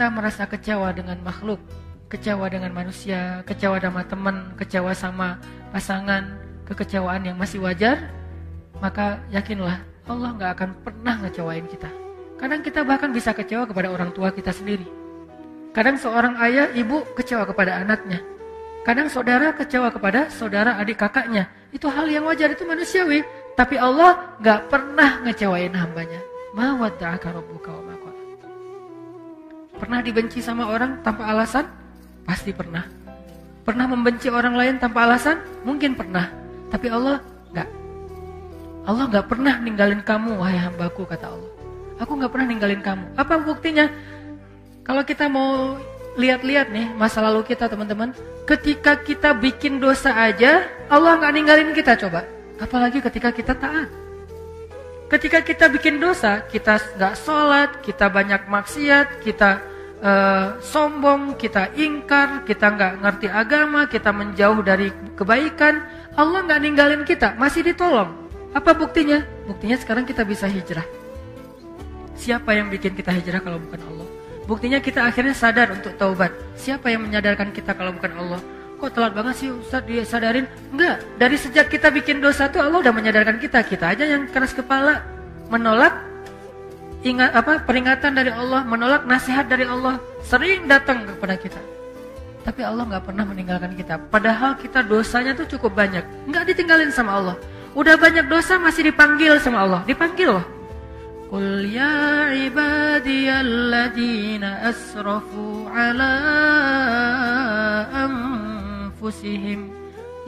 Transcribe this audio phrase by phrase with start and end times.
[0.00, 1.60] Kita merasa kecewa dengan makhluk,
[2.08, 5.36] kecewa dengan manusia, kecewa sama teman, kecewa sama
[5.76, 8.08] pasangan, kekecewaan yang masih wajar,
[8.80, 9.76] maka yakinlah
[10.08, 11.92] Allah nggak akan pernah ngecewain kita.
[12.40, 14.88] Kadang kita bahkan bisa kecewa kepada orang tua kita sendiri.
[15.76, 18.24] Kadang seorang ayah, ibu kecewa kepada anaknya.
[18.88, 21.52] Kadang saudara kecewa kepada saudara adik kakaknya.
[21.76, 23.20] Itu hal yang wajar, itu manusiawi.
[23.52, 26.24] Tapi Allah nggak pernah ngecewain hambanya.
[26.56, 27.99] Ma wadda'aka rabbuka wa
[29.80, 31.64] Pernah dibenci sama orang tanpa alasan?
[32.28, 32.84] Pasti pernah.
[33.64, 35.40] Pernah membenci orang lain tanpa alasan?
[35.64, 36.28] Mungkin pernah.
[36.68, 37.68] Tapi Allah nggak.
[38.84, 41.50] Allah nggak pernah ninggalin kamu, wahai hambaku, kata Allah.
[41.96, 43.04] Aku nggak pernah ninggalin kamu.
[43.16, 43.88] Apa buktinya?
[44.84, 45.80] Kalau kita mau
[46.20, 48.12] lihat-lihat nih masa lalu kita teman-teman,
[48.44, 52.28] ketika kita bikin dosa aja, Allah nggak ninggalin kita coba.
[52.60, 53.88] Apalagi ketika kita taat.
[55.08, 59.69] Ketika kita bikin dosa, kita nggak sholat, kita banyak maksiat, kita
[60.00, 65.84] uh, sombong, kita ingkar, kita nggak ngerti agama, kita menjauh dari kebaikan,
[66.16, 68.10] Allah nggak ninggalin kita, masih ditolong.
[68.50, 69.22] Apa buktinya?
[69.46, 70.84] Buktinya sekarang kita bisa hijrah.
[72.18, 74.08] Siapa yang bikin kita hijrah kalau bukan Allah?
[74.50, 76.34] Buktinya kita akhirnya sadar untuk taubat.
[76.58, 78.40] Siapa yang menyadarkan kita kalau bukan Allah?
[78.82, 80.50] Kok telat banget sih Ustaz dia sadarin?
[80.74, 83.62] Enggak, dari sejak kita bikin dosa tuh Allah udah menyadarkan kita.
[83.62, 85.06] Kita aja yang keras kepala
[85.46, 86.09] menolak
[87.00, 91.60] ingat apa peringatan dari Allah, menolak nasihat dari Allah, sering datang kepada kita.
[92.40, 93.98] Tapi Allah nggak pernah meninggalkan kita.
[94.08, 97.36] Padahal kita dosanya tuh cukup banyak, nggak ditinggalin sama Allah.
[97.76, 100.46] Udah banyak dosa masih dipanggil sama Allah, dipanggil loh.
[101.30, 106.12] Qul ya ibadiyalladzina asrafu ala
[107.94, 109.70] anfusihim.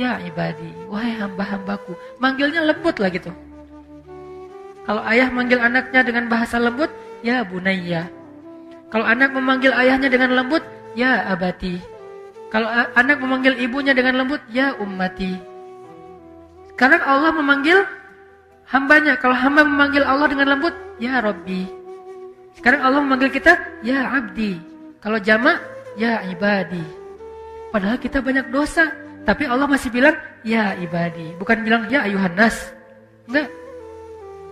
[0.00, 1.92] Ya ibadi, wahai hamba-hambaku.
[2.16, 3.28] Manggilnya lembut lah gitu.
[4.82, 6.90] Kalau ayah manggil anaknya dengan bahasa lembut,
[7.22, 8.10] ya bunayya.
[8.90, 10.60] Kalau anak memanggil ayahnya dengan lembut,
[10.98, 11.78] ya abati.
[12.52, 15.40] Kalau anak memanggil ibunya dengan lembut, ya ummati.
[16.74, 17.88] Sekarang Allah memanggil
[18.68, 19.16] hambanya.
[19.16, 21.64] Kalau hamba memanggil Allah dengan lembut, ya Rabbi.
[22.58, 24.60] Sekarang Allah memanggil kita, ya abdi.
[25.00, 25.56] Kalau jamak,
[25.96, 26.84] ya ibadi.
[27.72, 28.92] Padahal kita banyak dosa.
[29.24, 31.32] Tapi Allah masih bilang, ya ibadi.
[31.40, 32.74] Bukan bilang, ya ayuhan nas.
[33.30, 33.61] Enggak.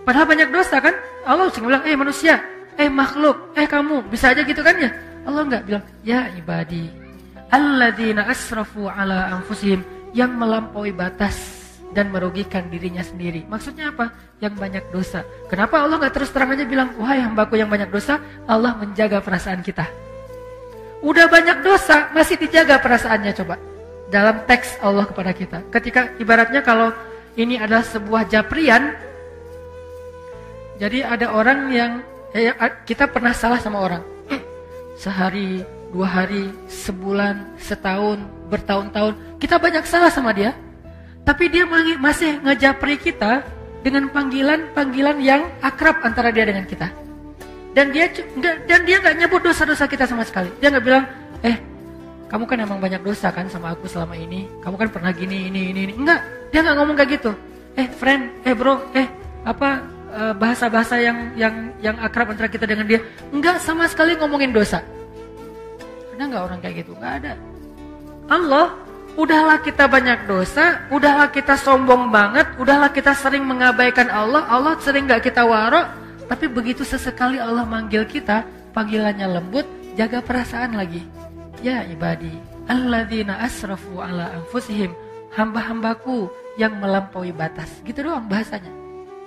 [0.01, 0.95] Padahal banyak dosa kan?
[1.25, 2.41] Allah langsung bilang, eh manusia,
[2.77, 4.09] eh makhluk, eh kamu.
[4.09, 4.89] Bisa aja gitu kan ya?
[5.25, 6.89] Allah enggak bilang, ya ibadi.
[7.53, 9.85] Alladzina asrafu ala anfusihim.
[10.11, 11.61] Yang melampaui batas
[11.95, 13.47] dan merugikan dirinya sendiri.
[13.47, 14.11] Maksudnya apa?
[14.39, 15.23] Yang banyak dosa.
[15.47, 19.61] Kenapa Allah nggak terus terang aja bilang, wahai hambaku yang banyak dosa, Allah menjaga perasaan
[19.63, 19.87] kita.
[21.03, 23.55] Udah banyak dosa, masih dijaga perasaannya coba.
[24.11, 25.59] Dalam teks Allah kepada kita.
[25.71, 26.91] Ketika ibaratnya kalau
[27.39, 28.91] ini adalah sebuah japrian,
[30.81, 31.91] jadi ada orang yang
[32.33, 32.57] ya,
[32.89, 34.01] kita pernah salah sama orang.
[34.97, 35.61] Sehari,
[35.93, 38.17] dua hari, sebulan, setahun,
[38.49, 40.57] bertahun-tahun, kita banyak salah sama dia.
[41.21, 41.69] Tapi dia
[42.01, 43.45] masih ngejapri kita
[43.85, 46.89] dengan panggilan-panggilan yang akrab antara dia dengan kita.
[47.77, 48.09] Dan dia
[48.65, 50.49] dan dia nggak nyebut dosa-dosa kita sama sekali.
[50.57, 51.05] Dia nggak bilang,
[51.45, 51.61] eh
[52.25, 54.49] kamu kan emang banyak dosa kan sama aku selama ini.
[54.65, 55.93] Kamu kan pernah gini, ini, ini, ini.
[55.93, 57.31] Enggak, dia nggak ngomong kayak gitu.
[57.77, 59.05] Eh friend, eh bro, eh
[59.45, 60.00] apa
[60.35, 62.99] bahasa-bahasa yang yang yang akrab antara kita dengan dia.
[63.31, 64.83] Enggak sama sekali ngomongin dosa.
[66.15, 66.91] Ada nggak orang kayak gitu?
[66.99, 67.33] Nggak ada.
[68.31, 68.67] Allah,
[69.19, 75.07] udahlah kita banyak dosa, udahlah kita sombong banget, udahlah kita sering mengabaikan Allah, Allah sering
[75.09, 75.87] nggak kita warok,
[76.31, 79.67] tapi begitu sesekali Allah manggil kita, panggilannya lembut,
[79.99, 81.03] jaga perasaan lagi.
[81.59, 82.31] Ya ibadi,
[82.71, 84.95] alladzina asrafu ala anfusihim,
[85.35, 87.69] hamba-hambaku yang melampaui batas.
[87.83, 88.80] Gitu doang bahasanya.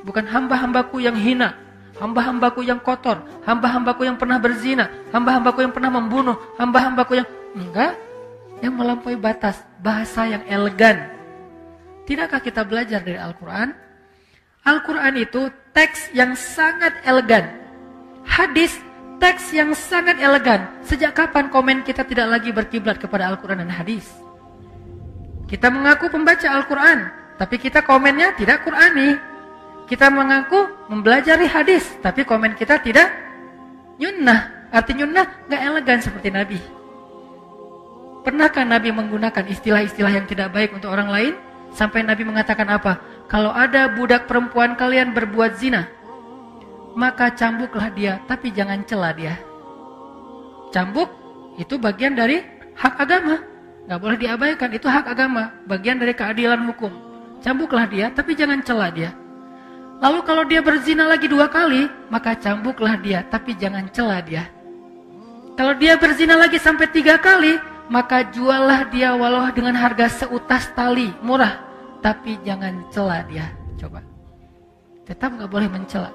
[0.04, 1.56] Bukan hamba-hambaku yang hina,
[1.96, 7.96] hamba-hambaku yang kotor, hamba-hambaku yang pernah berzina, hamba-hambaku yang pernah membunuh, hamba-hambaku yang enggak,
[8.60, 11.08] yang melampaui batas, bahasa yang elegan.
[12.04, 13.72] Tidakkah kita belajar dari Al-Quran?
[14.64, 17.48] Al-Quran itu teks yang sangat elegan.
[18.24, 18.76] Hadis
[19.20, 20.68] teks yang sangat elegan.
[20.84, 24.04] Sejak kapan komen kita tidak lagi berkiblat kepada Al-Quran dan hadis?
[25.48, 29.33] Kita mengaku pembaca Al-Quran, tapi kita komennya tidak Qurani.
[29.84, 33.12] Kita mengaku mempelajari hadis, tapi komen kita tidak
[34.00, 34.68] nyunnah.
[34.72, 36.58] Arti nyunnah nggak elegan seperti Nabi.
[38.24, 41.32] Pernahkah Nabi menggunakan istilah-istilah yang tidak baik untuk orang lain?
[41.76, 42.96] Sampai Nabi mengatakan apa?
[43.28, 45.84] Kalau ada budak perempuan kalian berbuat zina,
[46.96, 49.36] maka cambuklah dia, tapi jangan cela dia.
[50.72, 51.12] Cambuk
[51.60, 52.40] itu bagian dari
[52.72, 53.42] hak agama.
[53.84, 55.52] Nggak boleh diabaikan, itu hak agama.
[55.68, 56.90] Bagian dari keadilan hukum.
[57.44, 59.12] Cambuklah dia, tapi jangan cela dia.
[60.04, 64.44] Lalu kalau dia berzina lagi dua kali, maka cambuklah dia, tapi jangan celah dia.
[65.56, 67.56] Kalau dia berzina lagi sampai tiga kali,
[67.88, 71.56] maka juallah dia walau dengan harga seutas tali, murah.
[72.04, 73.48] Tapi jangan cela dia,
[73.80, 74.04] coba.
[75.08, 76.12] Tetap nggak boleh mencela.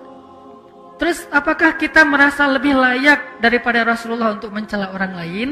[1.02, 5.50] Terus apakah kita merasa lebih layak daripada Rasulullah untuk mencela orang lain?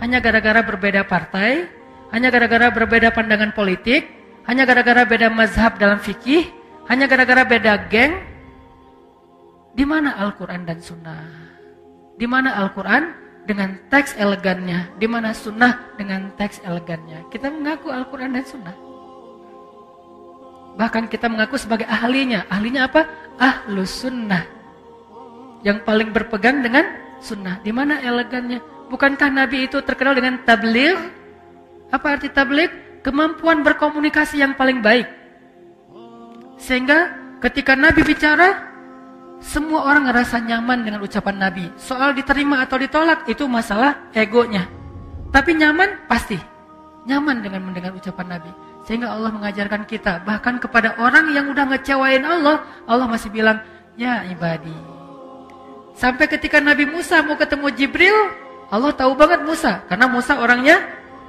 [0.00, 1.68] Hanya gara-gara berbeda partai?
[2.16, 4.08] Hanya gara-gara berbeda pandangan politik?
[4.48, 6.63] Hanya gara-gara beda mazhab dalam fikih?
[6.90, 8.20] Hanya gara-gara beda geng?
[9.74, 11.24] Di mana Al-Quran dan Sunnah?
[12.14, 17.28] Di mana Al-Quran dengan teks elegannya, di mana sunnah dengan teks elegannya.
[17.28, 18.76] Kita mengaku Al-Quran dan sunnah.
[20.74, 22.48] Bahkan kita mengaku sebagai ahlinya.
[22.50, 23.06] Ahlinya apa?
[23.38, 24.42] Ahlu sunnah.
[25.62, 26.84] Yang paling berpegang dengan
[27.22, 27.62] sunnah.
[27.62, 28.58] Di mana elegannya?
[28.90, 30.98] Bukankah Nabi itu terkenal dengan tabligh?
[31.94, 33.02] Apa arti tabligh?
[33.06, 35.06] Kemampuan berkomunikasi yang paling baik.
[36.58, 37.12] Sehingga
[37.42, 38.74] ketika Nabi bicara,
[39.44, 41.68] semua orang ngerasa nyaman dengan ucapan Nabi.
[41.76, 44.64] Soal diterima atau ditolak itu masalah egonya.
[45.28, 46.40] Tapi nyaman pasti.
[47.04, 48.50] Nyaman dengan mendengar ucapan Nabi.
[48.88, 50.24] Sehingga Allah mengajarkan kita.
[50.24, 52.64] Bahkan kepada orang yang udah ngecewain Allah.
[52.88, 53.60] Allah masih bilang,
[54.00, 54.72] ya ibadi.
[55.92, 58.16] Sampai ketika Nabi Musa mau ketemu Jibril.
[58.72, 59.84] Allah tahu banget Musa.
[59.84, 60.80] Karena Musa orangnya.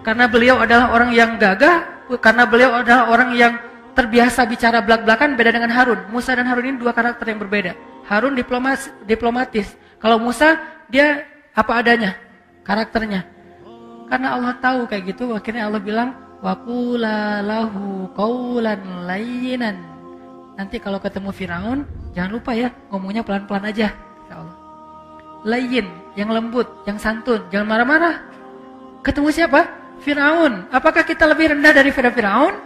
[0.08, 2.08] Karena beliau adalah orang yang gagah.
[2.24, 3.54] Karena beliau adalah orang yang
[3.96, 6.12] terbiasa bicara belak-belakan beda dengan Harun.
[6.12, 7.74] Musa dan Harun ini dua karakter yang berbeda.
[8.06, 9.74] Harun diplomas, diplomatis.
[9.98, 10.60] Kalau Musa
[10.92, 11.26] dia
[11.56, 12.20] apa adanya
[12.68, 13.24] karakternya.
[14.06, 16.14] Karena Allah tahu kayak gitu, akhirnya Allah bilang
[16.44, 19.82] waqula lahu qaulan layyinan.
[20.56, 21.80] Nanti kalau ketemu Firaun,
[22.14, 23.92] jangan lupa ya ngomongnya pelan-pelan aja,
[24.30, 24.56] Allah.
[25.46, 25.86] Layyin,
[26.18, 28.24] yang lembut, yang santun, jangan marah-marah.
[29.06, 29.62] Ketemu siapa?
[30.02, 30.66] Firaun.
[30.74, 32.65] Apakah kita lebih rendah dari Firaun?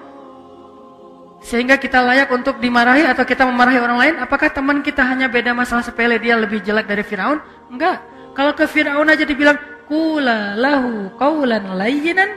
[1.40, 4.16] Sehingga kita layak untuk dimarahi atau kita memarahi orang lain?
[4.20, 7.40] Apakah teman kita hanya beda masalah sepele dia lebih jelek dari Firaun?
[7.72, 8.04] Enggak.
[8.36, 9.56] Kalau ke Firaun aja dibilang
[9.88, 12.30] kula lahu kaulan layyinan,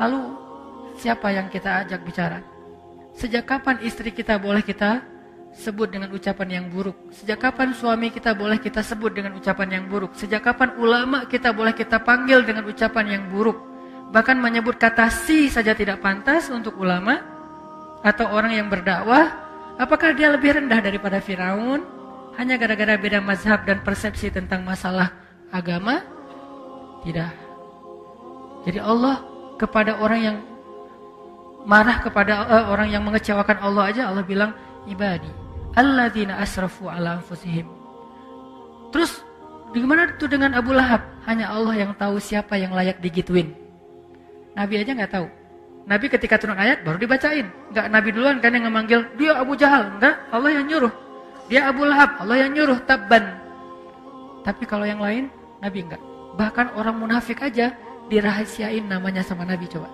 [0.00, 0.32] lalu
[0.96, 2.40] siapa yang kita ajak bicara?
[3.12, 5.04] Sejak kapan istri kita boleh kita
[5.52, 6.96] sebut dengan ucapan yang buruk?
[7.12, 10.16] Sejak kapan suami kita boleh kita sebut dengan ucapan yang buruk?
[10.16, 13.60] Sejak kapan ulama kita boleh kita panggil dengan ucapan yang buruk?
[14.10, 17.39] Bahkan menyebut kata si saja tidak pantas untuk ulama
[18.00, 19.28] atau orang yang berdakwah,
[19.76, 21.84] apakah dia lebih rendah daripada Firaun
[22.40, 25.12] hanya gara-gara beda mazhab dan persepsi tentang masalah
[25.52, 26.00] agama?
[27.04, 27.32] Tidak.
[28.68, 29.24] Jadi Allah
[29.56, 30.36] kepada orang yang
[31.64, 34.56] marah kepada uh, orang yang mengecewakan Allah aja Allah bilang
[34.88, 35.28] ibadi
[35.76, 37.68] alladzina asrafu ala anfusihim.
[38.90, 39.22] Terus
[39.70, 41.04] gimana itu dengan Abu Lahab?
[41.28, 43.54] Hanya Allah yang tahu siapa yang layak digituin.
[44.56, 45.26] Nabi aja nggak tahu.
[45.88, 47.48] Nabi ketika turun ayat baru dibacain.
[47.72, 49.96] Enggak Nabi duluan kan yang memanggil, dia Abu Jahal.
[49.96, 50.92] Enggak, Allah yang nyuruh.
[51.50, 53.26] Dia Abu Lahab, Allah yang nyuruh, tabban.
[54.46, 55.26] Tapi kalau yang lain,
[55.58, 56.02] Nabi enggak.
[56.38, 57.74] Bahkan orang munafik aja
[58.06, 59.90] dirahasiain namanya sama Nabi coba.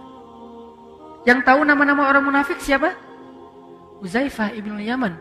[1.25, 2.93] Yang tahu nama-nama orang munafik siapa?
[4.05, 5.17] Uzaifah ibn Yaman.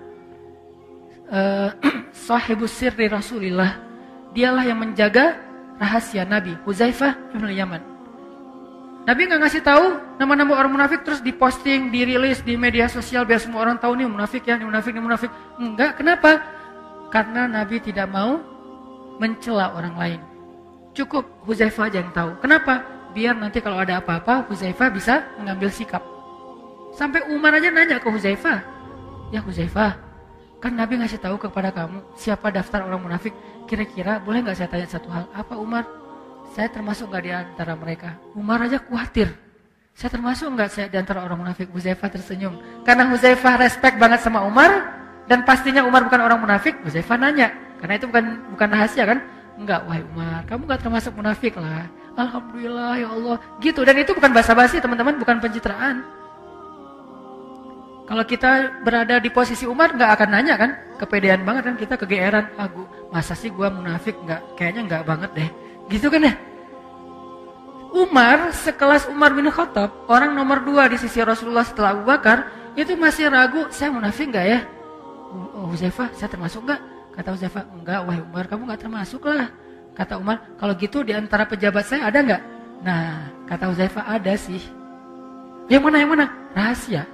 [1.32, 1.72] Uh,
[2.28, 3.80] sahibus sirri Rasulillah.
[4.36, 5.40] Dialah yang menjaga
[5.80, 6.60] rahasia Nabi.
[6.68, 7.95] Uzaifah ibn Yaman.
[9.06, 9.86] Nabi nggak ngasih tahu
[10.18, 14.50] nama-nama orang munafik terus diposting, dirilis di media sosial biar semua orang tahu nih munafik
[14.50, 15.30] ya, nih munafik, nih munafik.
[15.62, 16.42] Enggak, kenapa?
[17.14, 18.42] Karena Nabi tidak mau
[19.22, 20.20] mencela orang lain.
[20.98, 22.34] Cukup Huzaifah aja yang tahu.
[22.42, 22.82] Kenapa?
[23.14, 26.02] Biar nanti kalau ada apa-apa Huzaifah bisa mengambil sikap.
[26.98, 28.58] Sampai Umar aja nanya ke Huzaifah.
[29.30, 30.02] Ya Huzaifah,
[30.58, 33.38] kan Nabi ngasih tahu kepada kamu siapa daftar orang munafik.
[33.70, 35.30] Kira-kira boleh nggak saya tanya satu hal?
[35.30, 35.86] Apa Umar?
[36.56, 38.16] Saya termasuk nggak di antara mereka.
[38.32, 39.28] Umar aja khawatir.
[39.92, 41.68] Saya termasuk nggak saya di antara orang munafik?
[41.68, 42.56] Huzaifah tersenyum.
[42.88, 44.72] Karena Huzaifah respect banget sama Umar
[45.28, 46.80] dan pastinya Umar bukan orang munafik.
[46.88, 47.52] Huzaifah nanya.
[47.84, 49.20] Karena itu bukan bukan rahasia kan?
[49.60, 51.92] Enggak, wahai Umar, kamu nggak termasuk munafik lah.
[52.16, 53.36] Alhamdulillah ya Allah.
[53.60, 56.08] Gitu dan itu bukan basa-basi teman-teman, bukan pencitraan.
[58.08, 60.72] Kalau kita berada di posisi Umar nggak akan nanya kan?
[61.04, 62.48] Kepedean banget kan kita kegeeran.
[62.56, 62.72] Ah,
[63.12, 64.16] masa sih gua munafik?
[64.24, 65.50] Nggak, kayaknya nggak banget deh.
[65.90, 66.34] Gitu kan ya?
[67.96, 72.92] Umar, sekelas Umar bin Khattab, orang nomor dua di sisi Rasulullah setelah Abu Bakar, itu
[73.00, 74.60] masih ragu, saya munafik nggak ya?
[75.32, 76.82] Oh, Huzaifah, saya termasuk nggak?
[77.16, 79.48] Kata Huzaifah, enggak, wahai Umar, kamu nggak termasuk lah.
[79.96, 82.42] Kata Umar, kalau gitu di antara pejabat saya ada nggak?
[82.84, 84.60] Nah, kata Huzaifah, ada sih.
[85.72, 86.26] Yang mana, yang mana?
[86.52, 87.08] Rahasia.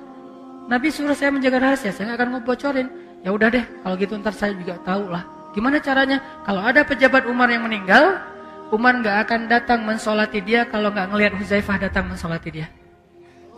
[0.65, 2.87] Nabi suruh saya menjaga rahasia, saya nggak akan ngebocorin.
[3.21, 5.21] Ya udah deh, kalau gitu ntar saya juga tahu lah.
[5.53, 6.17] Gimana caranya?
[6.41, 8.17] Kalau ada pejabat Umar yang meninggal,
[8.71, 12.67] Umar nggak akan datang mensolati dia kalau nggak ngelihat Huzaifah datang mensolati dia.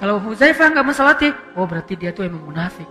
[0.02, 2.90] Kalau Huzaifah nggak mensolati, oh berarti dia tuh emang munafik.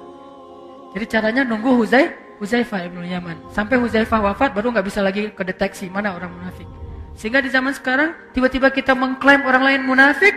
[0.95, 3.51] Jadi caranya nunggu Huzai, Huzaifah ibnu Yaman.
[3.51, 6.65] Sampai Huzaifah wafat baru nggak bisa lagi kedeteksi mana orang munafik.
[7.19, 10.33] Sehingga di zaman sekarang tiba-tiba kita mengklaim orang lain munafik,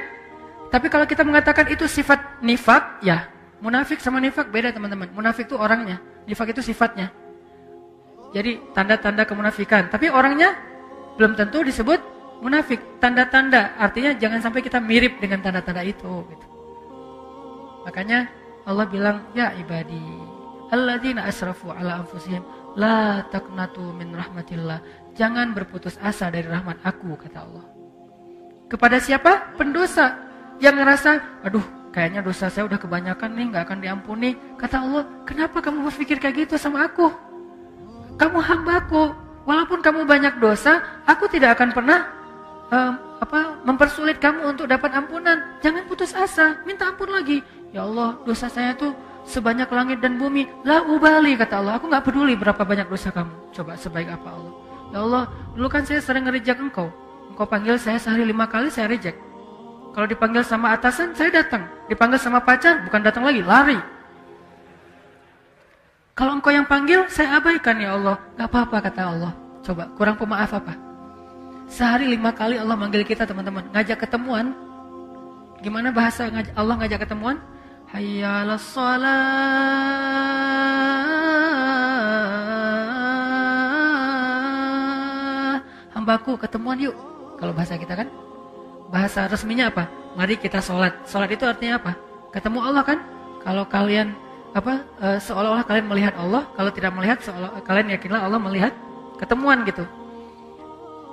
[0.73, 3.29] tapi kalau kita mengatakan itu sifat nifak, ya
[3.61, 5.13] munafik sama nifak beda teman-teman.
[5.13, 7.13] Munafik itu orangnya, nifak itu sifatnya.
[8.35, 9.87] Jadi tanda-tanda kemunafikan.
[9.87, 10.51] Tapi orangnya
[11.15, 11.99] belum tentu disebut
[12.43, 12.79] munafik.
[12.99, 16.23] Tanda-tanda artinya jangan sampai kita mirip dengan tanda-tanda itu.
[16.27, 16.47] Gitu.
[17.87, 18.27] Makanya
[18.65, 20.01] Allah bilang, ya ibadi,
[20.73, 22.41] alladzina asrafu ala anfusihim
[22.75, 24.81] la taknatu min rahmatillah.
[25.15, 27.65] Jangan berputus asa dari rahmat aku, kata Allah.
[28.67, 29.55] Kepada siapa?
[29.55, 30.17] Pendosa
[30.59, 31.63] yang ngerasa, aduh
[31.95, 34.35] kayaknya dosa saya udah kebanyakan nih, nggak akan diampuni.
[34.59, 37.07] Kata Allah, kenapa kamu berpikir kayak gitu sama aku?
[38.19, 41.99] Kamu hambaku, walaupun kamu banyak dosa, aku tidak akan pernah
[42.73, 45.39] um, apa mempersulit kamu untuk dapat ampunan.
[45.63, 47.39] Jangan putus asa, minta ampun lagi.
[47.71, 48.91] Ya Allah, dosa saya tuh
[49.25, 50.49] sebanyak langit dan bumi.
[50.67, 53.33] La ubali kata Allah, aku nggak peduli berapa banyak dosa kamu.
[53.55, 54.53] Coba sebaik apa Allah.
[54.93, 55.23] Ya Allah,
[55.55, 56.91] dulu kan saya sering ngerejek engkau.
[57.33, 59.17] Engkau panggil saya sehari lima kali, saya reject.
[59.95, 61.63] Kalau dipanggil sama atasan, saya datang.
[61.87, 63.79] Dipanggil sama pacar, bukan datang lagi, lari.
[66.15, 68.15] Kalau engkau yang panggil, saya abaikan ya Allah.
[68.39, 69.35] Gak apa-apa kata Allah.
[69.59, 70.71] Coba, kurang pemaaf apa?
[71.67, 73.67] Sehari lima kali Allah manggil kita teman-teman.
[73.75, 74.55] Ngajak ketemuan.
[75.59, 77.35] Gimana bahasa Allah ngajak ketemuan?
[77.91, 78.47] Hayya
[85.99, 86.95] Hambaku ketemuan yuk.
[87.35, 88.07] Kalau bahasa kita kan.
[88.87, 89.91] Bahasa resminya apa?
[90.15, 90.95] Mari kita sholat.
[91.11, 91.91] Sholat itu artinya apa?
[92.31, 93.03] Ketemu Allah kan?
[93.43, 94.15] Kalau kalian
[94.55, 98.71] apa e, seolah-olah kalian melihat Allah, kalau tidak melihat seolah kalian yakinlah Allah melihat
[99.19, 99.83] ketemuan gitu.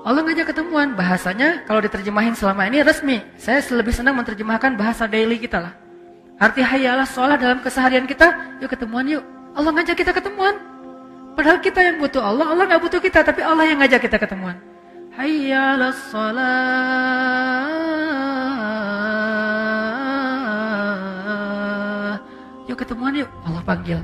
[0.02, 3.22] Allah ngajak ketemuan, bahasanya kalau diterjemahin selama ini resmi.
[3.38, 5.74] Saya lebih senang menerjemahkan bahasa daily kita lah.
[6.42, 9.22] Arti hayalah sholat dalam keseharian kita, yuk ketemuan yuk.
[9.54, 10.58] Allah ngajak kita ketemuan.
[11.38, 14.58] Padahal kita yang butuh Allah, Allah nggak butuh kita, tapi Allah yang ngajak kita ketemuan.
[15.14, 17.81] Hayyalah sholat.
[23.62, 24.00] Allah panggil.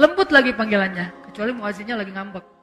[0.00, 1.28] Lembut lagi panggilannya.
[1.28, 2.53] Kecuali muazinnya lagi ngambek.